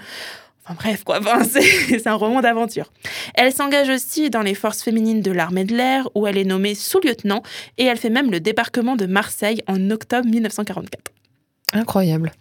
Enfin 0.68 0.74
bref, 0.74 1.04
quoi, 1.04 1.18
Enfin, 1.20 1.44
c'est 1.50 1.62
c'est 1.62 2.06
un 2.06 2.14
roman 2.14 2.40
d'aventure. 2.40 2.92
Elle 3.34 3.52
s'engage 3.52 3.88
aussi 3.88 4.30
dans 4.30 4.42
les 4.42 4.54
forces 4.54 4.82
féminines 4.82 5.22
de 5.22 5.30
l'armée 5.30 5.64
de 5.64 5.76
l'air, 5.76 6.08
où 6.14 6.26
elle 6.26 6.36
est 6.36 6.44
nommée 6.44 6.74
sous-lieutenant, 6.74 7.42
et 7.78 7.84
elle 7.84 7.98
fait 7.98 8.10
même 8.10 8.30
le 8.30 8.40
débarquement 8.40 8.96
de 8.96 9.06
Marseille 9.06 9.62
en 9.68 9.90
octobre 9.90 10.28
1944. 10.28 11.12
Incroyable. 11.72 12.32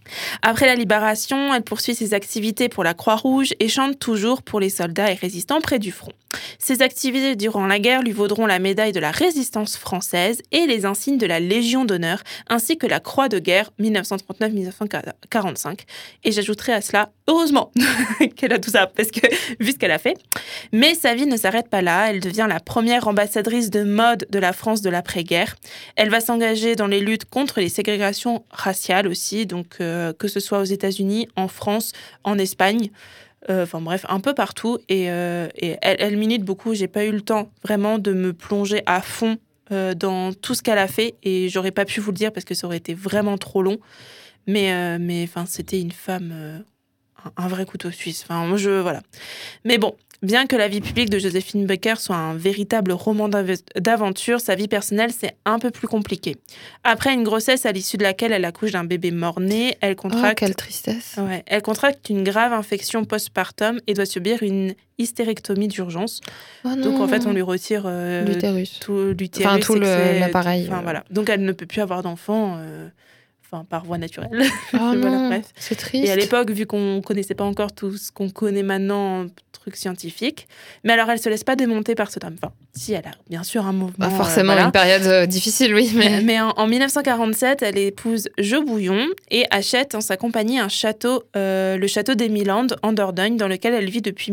Après 0.41 0.65
la 0.65 0.75
libération, 0.75 1.53
elle 1.53 1.63
poursuit 1.63 1.95
ses 1.95 2.13
activités 2.13 2.69
pour 2.69 2.83
la 2.83 2.93
Croix-Rouge 2.93 3.53
et 3.59 3.67
chante 3.67 3.99
toujours 3.99 4.41
pour 4.43 4.59
les 4.59 4.69
soldats 4.69 5.11
et 5.11 5.15
résistants 5.15 5.61
près 5.61 5.79
du 5.79 5.91
front. 5.91 6.11
Ses 6.59 6.81
activités 6.81 7.35
durant 7.35 7.67
la 7.67 7.79
guerre 7.79 8.01
lui 8.01 8.11
vaudront 8.11 8.45
la 8.45 8.59
médaille 8.59 8.91
de 8.91 8.99
la 8.99 9.11
résistance 9.11 9.77
française 9.77 10.41
et 10.51 10.65
les 10.65 10.85
insignes 10.85 11.17
de 11.17 11.25
la 11.25 11.39
Légion 11.39 11.85
d'honneur, 11.85 12.21
ainsi 12.47 12.77
que 12.77 12.87
la 12.87 12.99
Croix 12.99 13.29
de 13.29 13.39
guerre 13.39 13.71
1939-1945. 13.79 15.79
Et 16.23 16.31
j'ajouterai 16.31 16.73
à 16.73 16.81
cela, 16.81 17.11
heureusement 17.27 17.71
qu'elle 18.35 18.53
a 18.53 18.59
tout 18.59 18.71
ça, 18.71 18.87
parce 18.87 19.11
que 19.11 19.27
vu 19.59 19.71
ce 19.71 19.77
qu'elle 19.77 19.91
a 19.91 19.99
fait. 19.99 20.17
Mais 20.71 20.95
sa 20.95 21.15
vie 21.15 21.25
ne 21.25 21.37
s'arrête 21.37 21.69
pas 21.69 21.81
là, 21.81 22.09
elle 22.09 22.19
devient 22.19 22.47
la 22.49 22.59
première 22.59 23.07
ambassadrice 23.07 23.69
de 23.69 23.83
mode 23.83 24.25
de 24.29 24.39
la 24.39 24.53
France 24.53 24.81
de 24.81 24.89
l'après-guerre. 24.89 25.55
Elle 25.95 26.09
va 26.09 26.19
s'engager 26.19 26.75
dans 26.75 26.87
les 26.87 26.99
luttes 26.99 27.25
contre 27.25 27.59
les 27.59 27.69
ségrégations 27.69 28.45
raciales 28.51 29.07
aussi, 29.07 29.45
donc 29.45 29.77
euh, 29.81 30.13
que 30.13 30.27
ce 30.27 30.39
soit 30.39 30.59
aux 30.59 30.65
États-Unis, 30.65 31.27
en 31.35 31.47
France, 31.47 31.91
en 32.23 32.37
Espagne, 32.37 32.89
enfin 33.49 33.81
bref, 33.81 34.05
un 34.09 34.19
peu 34.19 34.33
partout. 34.33 34.79
Et, 34.89 35.09
euh, 35.11 35.47
et 35.55 35.77
elle, 35.81 35.97
elle 35.99 36.17
milite 36.17 36.43
beaucoup. 36.43 36.73
J'ai 36.73 36.87
pas 36.87 37.05
eu 37.05 37.11
le 37.11 37.21
temps 37.21 37.51
vraiment 37.63 37.97
de 37.99 38.13
me 38.13 38.33
plonger 38.33 38.81
à 38.85 39.01
fond 39.01 39.37
euh, 39.71 39.93
dans 39.93 40.33
tout 40.33 40.53
ce 40.53 40.61
qu'elle 40.63 40.77
a 40.77 40.87
fait 40.87 41.15
et 41.23 41.49
j'aurais 41.49 41.71
pas 41.71 41.85
pu 41.85 41.99
vous 41.99 42.11
le 42.11 42.17
dire 42.17 42.31
parce 42.31 42.45
que 42.45 42.53
ça 42.55 42.67
aurait 42.67 42.77
été 42.77 42.93
vraiment 42.93 43.37
trop 43.37 43.61
long. 43.61 43.77
Mais, 44.47 44.71
euh, 44.73 44.97
mais 44.99 45.27
c'était 45.47 45.81
une 45.81 45.91
femme. 45.91 46.31
euh, 46.33 46.59
un- 47.37 47.47
vrai 47.47 47.65
couteau 47.65 47.91
suisse. 47.91 48.23
Enfin, 48.23 48.55
je 48.57 48.69
voilà. 48.81 49.01
Mais 49.63 49.77
bon, 49.77 49.95
bien 50.23 50.45
que 50.47 50.55
la 50.55 50.67
vie 50.67 50.81
publique 50.81 51.09
de 51.09 51.19
Joséphine 51.19 51.65
Baker 51.65 51.95
soit 51.97 52.15
un 52.15 52.33
véritable 52.35 52.91
roman 52.91 53.29
d'av- 53.29 53.57
d'aventure, 53.75 54.39
sa 54.39 54.55
vie 54.55 54.67
personnelle, 54.67 55.11
c'est 55.17 55.35
un 55.45 55.59
peu 55.59 55.71
plus 55.71 55.87
compliqué. 55.87 56.35
Après 56.83 57.13
une 57.13 57.23
grossesse 57.23 57.65
à 57.65 57.71
l'issue 57.71 57.97
de 57.97 58.03
laquelle 58.03 58.31
elle 58.31 58.45
accouche 58.45 58.71
d'un 58.71 58.83
bébé 58.83 59.11
mort-né, 59.11 59.77
elle 59.81 59.93
Oh, 59.97 60.01
contracte 60.01 60.39
quelle 60.39 60.55
tristesse. 60.55 61.15
Ouais, 61.17 61.43
elle 61.47 61.61
contracte 61.61 62.09
une 62.09 62.23
grave 62.23 62.53
infection 62.53 63.05
postpartum 63.05 63.79
et 63.87 63.93
doit 63.93 64.05
subir 64.05 64.41
une 64.43 64.73
hystérectomie 64.97 65.67
d'urgence. 65.67 66.21
Oh 66.63 66.69
Donc 66.75 66.99
en 67.01 67.07
fait, 67.07 67.25
on 67.27 67.33
lui 67.33 67.41
retire 67.41 67.83
euh, 67.85 68.23
L'utérus. 68.25 68.79
tout 68.79 69.13
l'utérus. 69.17 69.47
Enfin, 69.47 69.59
tout 69.59 69.75
l'appareil, 69.75 70.65
Enfin 70.67 70.79
euh. 70.79 70.83
voilà. 70.83 71.03
Donc 71.11 71.29
elle 71.29 71.43
ne 71.43 71.51
peut 71.51 71.65
plus 71.65 71.81
avoir 71.81 72.01
d'enfant, 72.03 72.55
euh, 72.57 72.87
enfin 73.51 73.65
par 73.65 73.85
voie 73.85 73.97
naturelle. 73.97 74.29
Oh 74.73 74.77
Voilà, 74.95 75.41
c'est 75.55 75.75
triste. 75.75 76.05
Et 76.07 76.11
à 76.11 76.15
l'époque, 76.15 76.51
vu 76.51 76.65
qu'on 76.65 77.01
connaissait 77.01 77.35
pas 77.35 77.43
encore 77.43 77.73
tout 77.73 77.97
ce 77.97 78.11
qu'on 78.11 78.29
connaît 78.29 78.63
maintenant 78.63 79.23
en 79.23 79.25
trucs 79.51 79.75
scientifiques, 79.75 80.47
mais 80.83 80.93
alors 80.93 81.09
elle 81.09 81.19
se 81.19 81.29
laisse 81.29 81.43
pas 81.43 81.55
démonter 81.55 81.95
par 81.95 82.11
ce 82.11 82.19
drame. 82.19 82.35
Enfin, 82.41 82.53
si 82.75 82.93
elle 82.93 83.05
a 83.05 83.11
bien 83.29 83.43
sûr 83.43 83.65
un 83.65 83.73
mouvement. 83.73 84.07
Bah, 84.07 84.09
euh, 84.13 84.17
forcément, 84.17 84.53
voilà. 84.53 84.65
une 84.65 84.71
période 84.71 85.03
euh, 85.03 85.25
difficile, 85.25 85.73
oui, 85.73 85.91
mais. 85.95 86.21
Mais 86.25 86.39
en, 86.39 86.49
en 86.51 86.67
1947, 86.67 87.61
elle 87.61 87.77
épouse 87.77 88.29
Jo 88.37 88.63
Bouillon 88.63 89.07
et 89.29 89.45
achète 89.51 89.95
en 89.95 90.01
sa 90.01 90.17
compagnie 90.17 90.59
un 90.59 90.69
château, 90.69 91.23
euh, 91.35 91.77
le 91.77 91.87
château 91.87 92.15
d'Emiland 92.15 92.67
en 92.83 92.93
Dordogne, 92.93 93.37
dans 93.37 93.47
lequel 93.47 93.73
elle 93.73 93.89
vit 93.89 94.01
depuis 94.01 94.31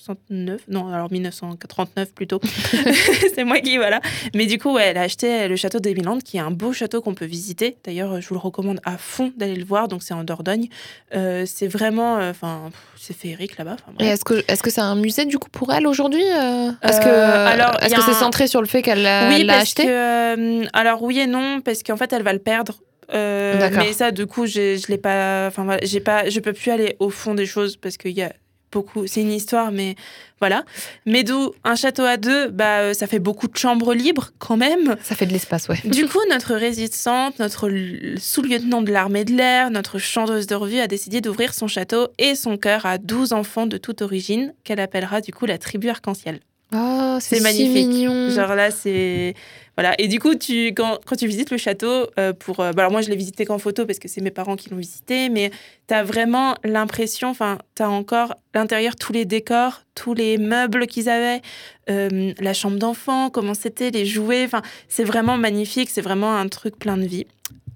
1969. 0.00 0.62
Non, 0.68 0.92
alors 0.92 1.10
1939 1.10 2.12
plutôt. 2.14 2.40
C'est 3.34 3.44
moi 3.44 3.60
qui, 3.60 3.76
voilà. 3.76 4.00
Mais 4.34 4.46
du 4.46 4.58
coup, 4.58 4.72
ouais, 4.74 4.84
elle 4.88 4.98
a 4.98 5.02
acheté 5.02 5.48
le 5.48 5.56
château 5.56 5.78
d'Emiland, 5.78 6.18
qui 6.18 6.36
est 6.36 6.40
un 6.40 6.50
beau 6.50 6.72
château 6.72 7.00
qu'on 7.00 7.14
peut 7.14 7.24
visiter. 7.24 7.76
D'ailleurs, 7.84 8.20
je 8.20 8.28
vous 8.28 8.34
le 8.34 8.40
recommande 8.40 8.80
à 8.84 8.96
fond 8.98 9.32
d'aller 9.36 9.54
le 9.56 9.64
voir. 9.64 9.88
Donc, 9.88 10.02
c'est 10.02 10.14
en 10.14 10.24
Dordogne. 10.24 10.68
Euh, 11.14 11.44
c'est 11.46 11.68
vraiment. 11.68 12.18
euh, 12.18 12.30
Enfin, 12.30 12.70
c'est 12.98 13.16
féerique 13.16 13.56
là-bas. 13.58 13.76
Et 14.00 14.06
est-ce 14.06 14.24
que 14.24 14.42
est-ce 14.48 14.62
que 14.62 14.70
c'est 14.70 14.80
un 14.80 14.96
musée 14.96 15.24
du 15.26 15.38
coup 15.38 15.50
pour 15.50 15.72
elle 15.72 15.86
aujourd'hui 15.86 16.24
euh 16.24 16.70
Est-ce 16.82 17.00
que 17.00 17.08
Euh, 17.08 17.46
alors, 17.46 17.76
est-ce 17.82 17.94
que 17.94 18.00
a 18.00 18.04
c'est 18.04 18.10
un- 18.10 18.14
centré 18.14 18.46
sur 18.48 18.60
le 18.60 18.66
fait 18.66 18.82
qu'elle 18.82 19.02
l'a 19.02 19.28
oui, 19.28 19.44
l'a 19.44 19.52
parce 19.54 19.62
acheté 19.64 19.84
que. 19.84 19.88
euh, 19.88 20.64
alors, 20.72 21.02
oui 21.02 21.20
et 21.20 21.26
non, 21.26 21.60
parce 21.60 21.82
qu'en 21.82 21.96
fait, 21.96 22.12
elle 22.12 22.22
va 22.22 22.32
le 22.32 22.38
perdre. 22.40 22.74
Euh, 23.12 23.68
mais 23.76 23.92
ça, 23.92 24.10
du 24.10 24.26
coup, 24.26 24.46
j'ai- 24.46 24.78
je 24.78 24.88
l'ai 24.88 24.96
pas. 24.98 25.46
Enfin, 25.48 25.64
voilà, 25.64 25.80
j'ai 25.84 26.00
pas. 26.00 26.28
Je 26.30 26.40
peux 26.40 26.52
plus 26.54 26.70
aller 26.70 26.96
au 26.98 27.10
fond 27.10 27.34
des 27.34 27.46
choses 27.46 27.76
parce 27.76 27.96
qu'il 27.98 28.12
y 28.12 28.22
a 28.22 28.32
beaucoup. 28.74 29.06
C'est 29.06 29.22
une 29.22 29.32
histoire, 29.32 29.72
mais 29.72 29.94
voilà. 30.40 30.64
Mais 31.06 31.22
d'où 31.22 31.52
un 31.64 31.76
château 31.76 32.02
à 32.02 32.18
deux, 32.18 32.48
bah, 32.48 32.80
euh, 32.80 32.92
ça 32.92 33.06
fait 33.06 33.20
beaucoup 33.20 33.48
de 33.48 33.56
chambres 33.56 33.94
libres 33.94 34.32
quand 34.38 34.58
même. 34.58 34.96
Ça 35.02 35.14
fait 35.14 35.26
de 35.26 35.32
l'espace, 35.32 35.68
ouais. 35.68 35.80
Du 35.84 36.06
coup, 36.06 36.18
notre 36.28 36.54
résistante, 36.54 37.38
notre 37.38 37.70
sous-lieutenant 38.18 38.82
de 38.82 38.92
l'armée 38.92 39.24
de 39.24 39.32
l'air, 39.32 39.70
notre 39.70 39.98
chanteuse 39.98 40.46
de 40.46 40.54
revue 40.54 40.80
a 40.80 40.86
décidé 40.86 41.22
d'ouvrir 41.22 41.54
son 41.54 41.68
château 41.68 42.08
et 42.18 42.34
son 42.34 42.58
cœur 42.58 42.84
à 42.84 42.98
12 42.98 43.32
enfants 43.32 43.66
de 43.66 43.78
toute 43.78 44.02
origine, 44.02 44.52
qu'elle 44.64 44.80
appellera 44.80 45.20
du 45.20 45.32
coup 45.32 45.46
la 45.46 45.56
tribu 45.56 45.88
arc-en-ciel. 45.88 46.40
Oh, 46.74 47.18
c'est 47.20 47.36
si 47.36 47.42
magnifique. 47.42 47.86
mignon. 47.88 48.30
Genre 48.30 48.54
là, 48.54 48.70
c'est. 48.70 49.34
Voilà. 49.76 49.94
Et 49.98 50.06
du 50.08 50.20
coup, 50.20 50.34
tu, 50.36 50.68
quand, 50.68 50.98
quand 51.04 51.16
tu 51.16 51.26
visites 51.26 51.50
le 51.50 51.56
château, 51.56 52.06
euh, 52.18 52.32
pour. 52.32 52.60
euh, 52.60 52.70
bah 52.72 52.82
alors 52.82 52.92
moi, 52.92 53.00
je 53.02 53.08
l'ai 53.10 53.16
visité 53.16 53.44
qu'en 53.44 53.58
photo 53.58 53.86
parce 53.86 53.98
que 53.98 54.06
c'est 54.08 54.20
mes 54.20 54.30
parents 54.30 54.54
qui 54.56 54.70
l'ont 54.70 54.76
visité, 54.76 55.28
mais 55.30 55.50
tu 55.88 55.94
as 55.94 56.04
vraiment 56.04 56.54
l'impression, 56.64 57.28
enfin, 57.30 57.58
tu 57.76 57.82
as 57.82 57.90
encore 57.90 58.34
l'intérieur, 58.54 58.94
tous 58.96 59.12
les 59.12 59.24
décors, 59.24 59.82
tous 59.94 60.14
les 60.14 60.38
meubles 60.38 60.86
qu'ils 60.86 61.08
avaient, 61.08 61.42
euh, 61.90 62.32
la 62.40 62.54
chambre 62.54 62.78
d'enfant, 62.78 63.30
comment 63.30 63.54
c'était, 63.54 63.90
les 63.90 64.06
jouets. 64.06 64.44
Enfin, 64.44 64.62
c'est 64.88 65.04
vraiment 65.04 65.36
magnifique, 65.36 65.90
c'est 65.90 66.02
vraiment 66.02 66.36
un 66.36 66.46
truc 66.48 66.78
plein 66.78 66.96
de 66.96 67.06
vie. 67.06 67.26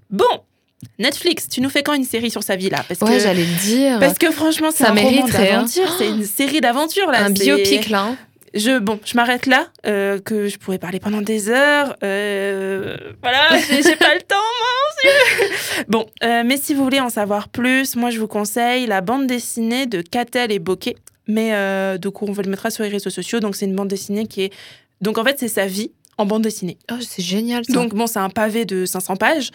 Bon, 0.09 0.23
Netflix, 0.97 1.49
tu 1.49 1.59
nous 1.59 1.69
fais 1.69 1.83
quand 1.83 1.93
une 1.93 2.05
série 2.05 2.31
sur 2.31 2.43
sa 2.43 2.55
vie 2.55 2.69
là? 2.69 2.83
Parce 2.87 3.01
Ouais, 3.01 3.17
que, 3.17 3.19
j'allais 3.19 3.43
le 3.43 3.61
dire. 3.61 3.99
Parce 3.99 4.17
que 4.17 4.31
franchement, 4.31 4.71
Ça 4.71 4.91
un 4.91 4.93
mériterait, 4.93 5.51
hein. 5.51 5.63
d'aventure, 5.63 5.93
c'est 5.97 6.07
une 6.07 6.23
série 6.23 6.61
d'aventure 6.61 7.11
là. 7.11 7.25
un 7.25 7.29
biopic 7.29 7.89
là. 7.89 8.03
hein. 8.03 8.17
Je, 8.53 8.79
bon, 8.79 8.99
je 9.05 9.15
m'arrête 9.15 9.45
là, 9.45 9.67
euh, 9.85 10.19
que 10.19 10.47
je 10.47 10.57
pourrais 10.57 10.77
parler 10.79 10.99
pendant 10.99 11.21
des 11.21 11.49
heures. 11.49 11.95
euh, 12.03 12.97
voilà, 13.21 13.49
j'ai 13.67 13.95
pas 13.95 14.13
le 14.15 14.21
temps, 14.21 14.35
Dieu. 15.03 15.47
Bon, 15.87 16.05
euh, 16.23 16.43
mais 16.45 16.57
si 16.57 16.73
vous 16.73 16.83
voulez 16.83 16.99
en 16.99 17.09
savoir 17.09 17.49
plus, 17.49 17.95
moi 17.95 18.09
je 18.09 18.19
vous 18.19 18.27
conseille 18.27 18.85
la 18.87 19.01
bande 19.01 19.27
dessinée 19.27 19.85
de 19.85 20.01
Catel 20.01 20.51
et 20.51 20.59
Bokeh. 20.59 20.95
Mais 21.27 21.53
euh, 21.53 21.97
donc 21.97 22.21
on 22.21 22.31
va 22.31 22.41
le 22.43 22.49
mettra 22.49 22.69
sur 22.71 22.83
les 22.83 22.89
réseaux 22.89 23.09
sociaux. 23.09 23.39
Donc 23.39 23.55
c'est 23.55 23.65
une 23.65 23.75
bande 23.75 23.87
dessinée 23.87 24.25
qui 24.27 24.43
est. 24.43 24.53
Donc 25.01 25.17
en 25.17 25.23
fait, 25.23 25.37
c'est 25.39 25.47
sa 25.47 25.67
vie 25.67 25.91
en 26.17 26.25
bande 26.25 26.41
dessinée. 26.41 26.77
Oh, 26.91 26.95
c'est 27.01 27.21
génial 27.21 27.63
ça. 27.65 27.73
Donc 27.73 27.93
bon, 27.93 28.07
c'est 28.07 28.19
un 28.19 28.29
pavé 28.29 28.65
de 28.65 28.85
500 28.85 29.15
pages, 29.15 29.51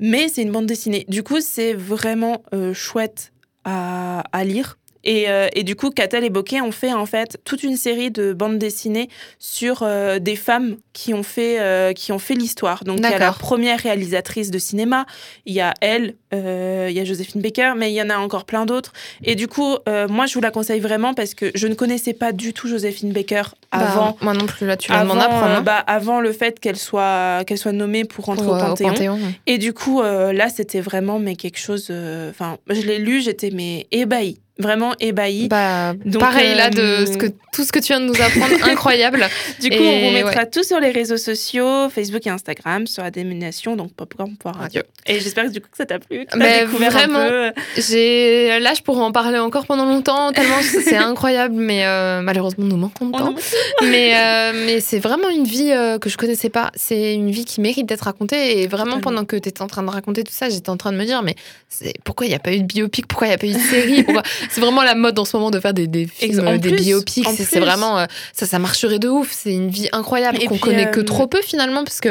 mais 0.00 0.28
c'est 0.28 0.42
une 0.42 0.50
bande 0.50 0.66
dessinée. 0.66 1.04
Du 1.08 1.22
coup, 1.22 1.40
c'est 1.40 1.72
vraiment 1.74 2.42
chouette 2.72 3.32
à, 3.64 4.24
à 4.32 4.44
lire. 4.44 4.78
Et, 5.04 5.28
euh, 5.30 5.48
et 5.54 5.62
du 5.62 5.76
coup, 5.76 5.90
Catel 5.90 6.24
et 6.24 6.30
Bokeh 6.30 6.60
ont 6.60 6.72
fait 6.72 6.92
en 6.92 7.06
fait 7.06 7.38
toute 7.44 7.62
une 7.62 7.76
série 7.76 8.10
de 8.10 8.32
bandes 8.32 8.58
dessinées 8.58 9.08
sur 9.38 9.82
euh, 9.82 10.18
des 10.18 10.36
femmes 10.36 10.76
qui 10.92 11.14
ont 11.14 11.22
fait, 11.22 11.58
euh, 11.60 11.92
qui 11.92 12.12
ont 12.12 12.18
fait 12.18 12.34
l'histoire. 12.34 12.84
Donc 12.84 12.98
il 12.98 13.02
y 13.04 13.06
a 13.06 13.18
la 13.18 13.32
première 13.32 13.78
réalisatrice 13.80 14.50
de 14.50 14.58
cinéma, 14.58 15.06
il 15.46 15.54
y 15.54 15.60
a 15.60 15.72
elle, 15.80 16.14
il 16.32 16.92
y 16.92 17.00
a 17.00 17.04
Joséphine 17.04 17.40
Baker, 17.40 17.72
mais 17.76 17.90
il 17.90 17.94
y 17.94 18.02
en 18.02 18.10
a 18.10 18.16
encore 18.18 18.44
plein 18.44 18.66
d'autres. 18.66 18.92
Et 19.24 19.34
du 19.34 19.48
coup, 19.48 19.76
moi 20.08 20.26
je 20.26 20.34
vous 20.34 20.40
la 20.40 20.50
conseille 20.50 20.80
vraiment 20.80 21.14
parce 21.14 21.34
que 21.34 21.50
je 21.54 21.66
ne 21.66 21.74
connaissais 21.74 22.12
pas 22.12 22.32
du 22.32 22.52
tout 22.52 22.68
Joséphine 22.68 23.12
Baker 23.12 23.42
Bah, 23.72 23.78
avant. 23.78 24.16
moi 24.20 24.34
non 24.34 24.46
plus 24.46 24.66
là, 24.66 24.76
tu 24.76 24.92
Avant, 24.92 25.14
m'en 25.14 25.20
apprendre. 25.20 25.46
hein. 25.46 25.62
bah, 25.62 25.78
avant 25.86 26.20
le 26.20 26.32
fait 26.32 26.60
qu'elle 26.60 26.76
soit, 26.76 27.42
qu'elle 27.46 27.58
soit 27.58 27.72
nommée 27.72 28.04
pour 28.04 28.26
rentrer 28.26 28.44
Pour, 28.44 28.54
au 28.54 28.58
Panthéon. 28.58 29.14
ouais. 29.14 29.20
Et 29.46 29.58
du 29.58 29.72
coup, 29.72 30.02
là, 30.02 30.48
c'était 30.50 30.80
vraiment 30.80 31.18
mais 31.18 31.36
quelque 31.36 31.58
chose. 31.58 31.90
Enfin, 32.30 32.58
je 32.68 32.82
l'ai 32.82 32.98
lu, 32.98 33.20
j'étais 33.22 33.50
mais 33.50 33.86
ébahie, 33.90 34.40
vraiment 34.60 34.94
ébahie. 35.00 35.48
Bah, 35.48 35.94
Donc, 36.04 36.20
pareil 36.20 36.54
là 36.54 36.66
euh, 36.66 37.00
de 37.04 37.06
ce 37.12 37.16
que 37.16 37.26
tout 37.52 37.64
ce 37.64 37.72
que 37.72 37.78
tu 37.80 37.88
viens 37.88 38.00
de 38.00 38.06
nous 38.06 38.20
apprendre, 38.20 38.54
incroyable. 38.68 39.26
du 39.60 39.70
coup, 39.70 39.76
et 39.76 40.04
on 40.04 40.06
vous 40.08 40.12
mettra 40.14 40.46
tout 40.46 40.62
sur 40.62 40.78
les 40.78 40.90
réseaux 40.90 41.16
sociaux, 41.16 41.88
Facebook 41.90 42.26
et 42.26 42.30
Instagram, 42.30 42.86
sur 42.86 43.02
la 43.02 43.10
dénomination, 43.10 43.76
donc 43.76 43.92
popcorn.radio. 43.92 44.60
Radio. 44.60 44.82
Et 45.06 45.20
j'espère 45.20 45.46
que 45.46 45.50
du 45.50 45.60
coup 45.60 45.68
que 45.70 45.76
ça 45.76 45.86
t'a 45.86 45.98
plu, 45.98 46.26
que 46.26 46.38
Mais 46.38 46.64
découvert 46.64 46.92
vraiment. 46.92 47.18
un 47.18 47.28
peu. 47.28 47.52
J'ai 47.76 48.60
là, 48.60 48.74
je 48.74 48.82
pourrais 48.82 49.02
en 49.02 49.12
parler 49.12 49.38
encore 49.38 49.66
pendant 49.66 49.84
longtemps 49.84 50.32
tellement 50.32 50.60
c'est 50.62 50.96
incroyable, 50.96 51.54
mais 51.56 51.84
euh, 51.86 52.20
malheureusement 52.22 52.64
nous 52.64 52.76
manquons 52.76 53.06
de 53.06 53.16
temps. 53.16 53.34
mais 53.82 54.14
euh, 54.16 54.52
mais 54.66 54.80
c'est 54.80 54.98
vraiment 54.98 55.28
une 55.28 55.44
vie 55.44 55.72
euh, 55.72 55.98
que 55.98 56.08
je 56.08 56.16
connaissais 56.16 56.50
pas. 56.50 56.70
C'est 56.74 57.14
une 57.14 57.30
vie 57.30 57.44
qui 57.44 57.60
mérite 57.60 57.86
d'être 57.86 58.02
racontée 58.02 58.60
et 58.60 58.66
vraiment 58.66 58.96
Totalement. 58.96 59.00
pendant 59.00 59.24
que 59.24 59.36
tu 59.36 59.48
étais 59.48 59.62
en 59.62 59.66
train 59.66 59.82
de 59.82 59.90
raconter 59.90 60.24
tout 60.24 60.32
ça, 60.32 60.48
j'étais 60.48 60.70
en 60.70 60.76
train 60.76 60.92
de 60.92 60.96
me 60.98 61.04
dire 61.04 61.22
mais 61.22 61.34
c'est 61.68 61.94
pourquoi 62.04 62.26
il 62.26 62.30
n'y 62.30 62.34
a 62.34 62.38
pas 62.40 62.52
eu 62.52 62.60
de 62.60 62.66
biopic, 62.66 63.06
pourquoi 63.06 63.26
il 63.28 63.30
n'y 63.30 63.34
a 63.34 63.38
pas 63.38 63.46
eu 63.46 63.52
de 63.52 63.58
série, 63.58 64.02
pourquoi 64.02 64.22
c'est 64.50 64.60
vraiment 64.60 64.82
la 64.82 64.94
mode 64.94 65.18
en 65.18 65.24
ce 65.24 65.36
moment 65.36 65.50
de 65.50 65.60
faire 65.60 65.72
des, 65.74 65.86
des 65.86 66.06
films, 66.06 66.46
En 66.46 66.52
euh, 66.54 66.58
des 66.58 66.70
plus, 66.70 66.82
biopics. 66.84 67.26
C'est 67.36 67.60
vraiment 67.60 67.98
euh, 67.98 68.06
ça, 68.32 68.46
ça 68.46 68.58
marcherait 68.58 68.98
de 68.98 69.08
ouf. 69.08 69.30
C'est 69.32 69.52
une 69.52 69.70
vie 69.70 69.88
incroyable 69.92 70.38
qu'on 70.46 70.58
connaît 70.58 70.90
que 70.90 71.00
euh, 71.00 71.04
trop 71.04 71.26
peu 71.26 71.40
finalement 71.42 71.84
parce 71.84 72.00
que 72.00 72.10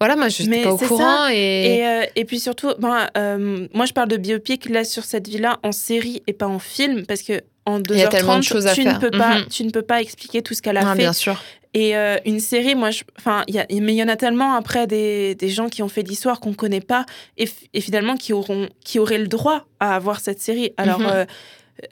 voilà 0.00 0.16
moi 0.16 0.28
je 0.28 0.42
n'étais 0.42 0.62
pas 0.64 0.72
au 0.72 0.78
courant 0.78 1.28
et, 1.30 1.76
Et, 1.78 1.86
euh, 1.86 2.02
et 2.16 2.24
puis 2.24 2.40
surtout, 2.40 2.72
ben, 2.78 3.08
euh, 3.16 3.66
moi 3.74 3.86
je 3.86 3.92
parle 3.92 4.08
de 4.08 4.16
biopic 4.16 4.68
là 4.68 4.84
sur 4.84 5.04
cette 5.04 5.28
vie-là 5.28 5.58
en 5.62 5.72
série 5.72 6.22
et 6.26 6.32
pas 6.32 6.46
en 6.46 6.58
film 6.58 7.06
parce 7.06 7.22
que 7.22 7.40
en 7.64 7.80
2h30, 7.80 7.94
Il 7.94 7.98
y 7.98 8.02
a 8.04 8.08
tellement 8.08 8.38
de 8.38 8.42
choses 8.44 8.66
à 8.68 8.72
tu. 8.74 8.84
Ne 8.84 8.94
peux 8.98 9.10
pas, 9.10 9.38
Mhm. 9.40 9.46
tu 9.50 9.64
ne 9.64 9.70
peux 9.70 9.82
pas 9.82 10.00
expliquer 10.00 10.40
tout 10.42 10.54
ce 10.54 10.62
qu'elle 10.62 10.76
a 10.76 10.88
Ah, 10.88 10.92
fait. 10.92 10.98
bien 10.98 11.12
sûr. 11.12 11.36
Et 11.74 11.96
euh, 11.96 12.16
une 12.24 12.38
série, 12.40 12.74
moi, 12.76 12.90
je- 12.92 13.02
enfin, 13.18 13.42
il 13.48 13.54
y 13.56 13.58
a, 13.58 13.66
mais 13.68 13.92
il 13.92 13.96
y 13.96 14.02
en 14.02 14.08
a 14.08 14.14
tellement 14.16 14.54
après 14.54 14.86
des, 14.86 15.34
des 15.34 15.48
gens 15.48 15.68
qui 15.68 15.82
ont 15.82 15.88
fait 15.88 16.02
l'histoire 16.02 16.38
qu'on 16.40 16.54
connaît 16.54 16.80
pas 16.80 17.04
et, 17.36 17.48
et 17.74 17.80
finalement 17.80 18.16
qui 18.16 18.32
auront, 18.32 18.68
qui 18.84 18.98
auraient 19.00 19.18
le 19.18 19.26
droit 19.26 19.66
à 19.80 19.96
avoir 19.96 20.20
cette 20.20 20.40
série. 20.40 20.70
Alors, 20.76 21.00
Mhm. 21.00 21.06
euh, 21.10 21.24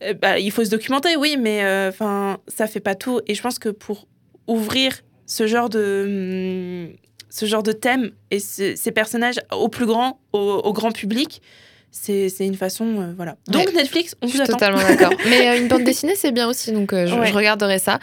euh, 0.03 0.15
bah, 0.15 0.39
il 0.39 0.51
faut 0.51 0.65
se 0.65 0.71
documenter, 0.71 1.17
oui, 1.17 1.37
mais 1.39 1.65
euh, 1.65 1.89
enfin, 1.91 2.39
ça 2.49 2.67
fait 2.67 2.81
pas 2.81 2.95
tout. 2.95 3.21
Et 3.27 3.35
je 3.35 3.43
pense 3.43 3.59
que 3.59 3.69
pour 3.69 4.07
ouvrir 4.47 5.01
ce 5.27 5.47
genre 5.47 5.69
de, 5.69 6.89
hum, 6.91 6.97
ce 7.31 7.47
genre 7.47 7.63
de 7.63 7.73
thème 7.73 8.13
et 8.31 8.39
ce- 8.39 8.77
ces 8.77 8.93
personnages 8.93 9.41
au 9.53 9.69
plus 9.69 9.87
grand, 9.87 10.21
au 10.33 10.73
grand 10.73 10.93
public, 10.93 11.43
c'est 11.97 12.29
une 12.41 12.57
façon, 12.57 12.85
euh, 12.85 13.13
voilà. 13.17 13.37
Donc 13.49 13.73
Netflix, 13.73 14.15
on 14.21 14.27
Je 14.27 14.33
vous 14.33 14.39
suis 14.39 14.43
attend. 14.43 14.55
totalement 14.55 14.83
d'accord. 14.83 15.13
Mais 15.31 15.49
euh, 15.49 15.59
une 15.61 15.69
bande 15.69 15.85
dessinée, 15.85 16.15
c'est 16.17 16.33
bien 16.33 16.49
aussi, 16.49 16.73
donc 16.73 16.93
euh, 16.93 17.07
je, 17.07 17.15
Ouais. 17.15 17.29
je 17.29 17.33
regarderai 17.33 17.79
ça. 17.79 17.99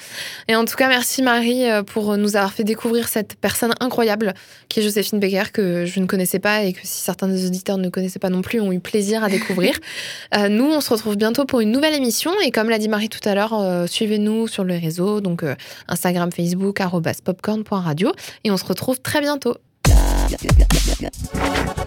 Et 0.48 0.56
en 0.56 0.64
tout 0.66 0.76
cas, 0.76 0.88
merci 0.88 1.22
Marie 1.22 1.70
euh, 1.70 1.84
pour 1.84 2.18
nous 2.18 2.36
avoir 2.38 2.54
fait 2.54 2.64
découvrir 2.64 3.10
cette 3.10 3.36
personne 3.36 3.74
incroyable 3.82 4.34
qui 4.70 4.80
est 4.80 4.84
Joséphine 4.84 5.20
Becker, 5.20 5.52
que 5.54 5.86
je 5.86 6.00
ne 6.00 6.06
connaissais 6.06 6.40
pas 6.40 6.64
et 6.64 6.72
que 6.74 6.80
si 6.84 7.02
certains 7.02 7.28
des 7.28 7.46
auditeurs 7.46 7.78
ne 7.78 7.90
connaissaient 7.90 8.20
pas 8.20 8.30
non 8.30 8.42
plus, 8.42 8.62
ont 8.62 8.72
eu 8.72 8.80
plaisir 8.80 9.24
à 9.24 9.30
découvrir. 9.30 9.76
Euh, 10.34 10.48
nous, 10.48 10.64
on 10.72 10.80
se 10.80 10.90
retrouve 10.90 11.18
bientôt 11.18 11.44
pour 11.44 11.60
une 11.60 11.72
nouvelle 11.72 11.94
émission. 11.94 12.32
Et 12.46 12.52
comme 12.52 12.70
l'a 12.70 12.78
dit 12.78 12.88
Marie 12.88 13.10
tout 13.10 13.20
à 13.28 13.36
l'heure, 13.36 13.54
euh, 13.54 13.86
suivez-nous 13.86 14.48
sur 14.48 14.64
les 14.64 14.78
réseaux, 14.78 15.20
donc 15.20 15.44
euh, 15.44 15.56
Instagram, 15.90 16.32
Facebook, 16.32 16.80
popcorn.radio. 17.26 18.14
Et 18.46 18.52
on 18.52 18.56
se 18.58 18.64
retrouve 18.64 19.02
très 19.02 19.20
bientôt. 19.20 19.56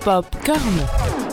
Popcorn. 0.04 1.23